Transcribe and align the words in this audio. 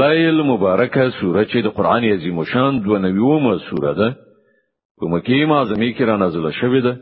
لیل 0.00 0.38
مبارکه 0.50 1.06
سوره 1.20 1.42
چې 1.50 1.58
د 1.64 1.68
قران 1.74 2.04
عظیم 2.04 2.38
شان 2.52 2.74
29مه 2.86 3.54
سوره 3.68 3.92
ده 3.98 4.08
په 5.00 5.04
مکی 5.12 5.40
معظمه 5.52 5.88
کې 5.98 6.04
را 6.08 6.16
نازله 6.22 6.50
شوې 6.60 6.80
ده 6.86 6.92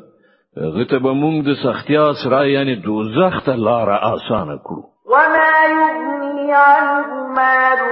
هغه 0.57 0.83
ته 0.89 0.97
به 1.03 1.13
موږ 1.13 1.35
د 1.43 1.49
سختیا 1.63 2.11
سره 2.23 2.47
یعنی 2.51 2.75
دوزخ 2.75 3.45
ته 3.45 3.55
لار 3.55 3.89
آسانه 4.13 4.57
کړو 4.57 4.83
وما 5.11 5.57
يغني 5.69 6.53
عنه 6.53 7.33
ماله 7.37 7.91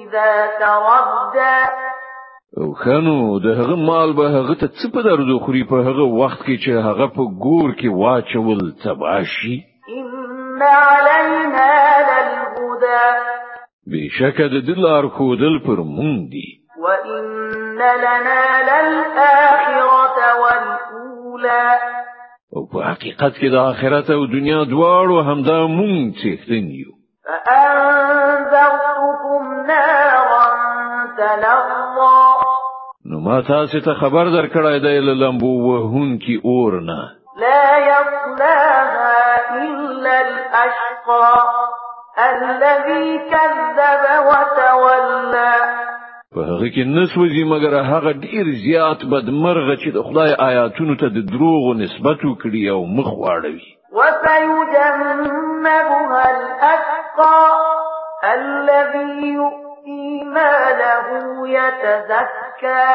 اذا 0.00 0.32
تردى 0.60 1.89
او 2.56 2.74
خنو 2.74 3.40
دغه 3.40 3.74
مال 3.74 4.12
به 4.12 4.22
هغه 4.30 4.54
ته 4.60 4.68
څه 4.78 4.84
په 4.94 5.00
درځو 5.08 5.36
خوري 5.44 5.64
په 5.70 5.76
هغه 5.88 6.02
وخت 6.20 6.40
کې 6.46 6.56
چې 6.64 6.70
هغه 6.86 7.06
په 7.14 7.22
ګور 7.44 7.68
کې 7.80 7.86
واچول 8.02 8.60
تباشي 8.84 9.56
ان 9.98 10.10
علينا 10.88 11.74
للهدى 12.08 13.10
بشک 13.92 14.38
د 14.52 14.56
دلار 14.68 15.08
خودل 15.08 15.54
پر 15.66 15.76
مون 15.94 16.16
دي 16.32 16.46
وان 16.82 17.08
لنا 17.80 18.42
للاخره 18.70 19.84
والاولى 20.42 21.68
او 22.56 22.60
په 22.72 22.78
حقیقت 22.90 23.32
کې 23.40 23.48
د 23.50 23.54
آخرت 23.54 24.06
او 24.10 24.26
دنیا 24.26 24.60
دواړو 24.72 25.16
همدا 25.28 25.58
مونږ 25.78 26.06
څښتن 26.20 26.64
یو 26.82 26.90
فانذرتكم 27.26 29.42
نار 29.70 30.09
تلظى 31.20 31.36
نو 33.06 33.18
ما 33.20 33.40
تاسو 33.48 33.80
ته 33.80 33.94
خبر 33.94 34.24
درکړای 34.34 34.80
دی 34.80 35.00
لمبو 35.20 35.52
وهون 35.68 36.18
کی 36.18 36.40
اور 36.44 36.80
نه 36.80 37.00
لا 37.40 37.78
يصلاها 37.78 39.38
الا 39.56 40.20
الاشقى 40.20 41.34
الذي 42.18 43.18
كذب 43.30 44.04
وتولى 44.26 45.54
په 46.34 46.40
هغه 46.40 46.68
کې 46.74 46.84
نسوځي 46.86 47.44
مګر 47.52 47.74
هغه 47.90 48.12
ډیر 48.12 48.46
زیات 48.66 49.04
بدمرغه 49.10 49.76
چې 49.76 49.90
د 49.94 50.02
خدای 50.02 50.34
آیاتونو 50.48 50.94
ته 50.96 51.08
د 51.08 51.18
دروغو 51.32 51.74
نسبت 51.74 52.20
وکړي 52.26 52.70
او 52.74 52.84
مخ 52.86 53.06
واړوي 53.22 53.66
وسيجنبها 53.92 56.28
الأكبر 56.30 56.99
يتزكى 61.58 62.90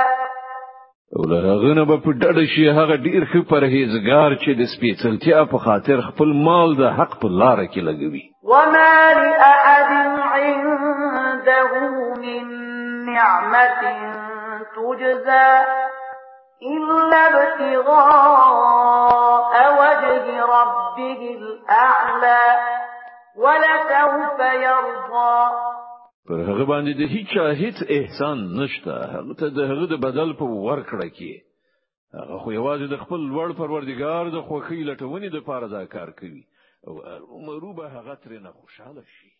ولرغنه 1.19 1.85
په 2.03 2.09
ډډ 2.19 2.37
شي 2.55 2.65
هغه 2.77 2.95
ډیر 3.07 3.21
ښه 3.31 3.41
پرهیزګار 3.51 4.31
چې 4.43 4.49
د 4.59 4.61
سپېڅلتیا 4.73 5.39
په 5.51 5.57
خاطر 5.65 5.97
خپل 6.09 6.29
مال 6.45 6.69
د 6.79 6.83
حق 6.97 7.11
په 7.21 7.27
لار 7.39 7.59
کې 7.71 7.81
لګوي 7.89 8.23
وما 8.51 9.13
لأحد 9.13 9.91
عنده 10.33 11.71
من 12.23 12.43
نعمة 13.09 13.81
تجزى 14.77 15.51
إلا 16.75 17.21
ابتغاء 17.31 18.29
وجه 19.81 20.23
ربه 20.53 21.17
الأعلى 21.41 22.45
ولسوف 23.43 24.39
يرضى 24.67 25.43
پر 26.27 26.39
هغه 26.49 26.65
باندې 26.71 26.91
د 26.93 27.03
هیڅ 27.15 27.33
هیڅ 27.61 27.77
احسان 27.97 28.37
نشته 28.61 28.93
هغه 29.15 29.33
ته 29.41 29.47
د 29.57 29.69
هغه 29.71 29.85
د 29.93 30.01
بدل 30.05 30.29
په 30.39 30.45
ورکړه 30.67 31.07
کې 31.17 31.33
هغه 32.21 32.35
خو 32.41 32.49
یوازې 32.59 32.85
د 32.89 32.95
خپل 33.03 33.19
لوړ 33.33 33.49
پروردګار 33.61 34.23
د 34.35 34.43
خوخی 34.49 34.79
لټونې 34.89 35.27
د 35.31 35.37
پاره 35.47 35.67
دا 35.77 35.83
کار 35.95 36.09
کوي 36.19 36.43
او 36.87 37.35
مروبه 37.47 37.85
هغه 37.95 38.13
تر 38.23 38.31
نه 38.45 38.51
خوشاله 38.59 39.03
شي 39.15 39.31